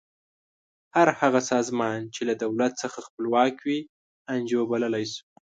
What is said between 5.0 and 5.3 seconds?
شو.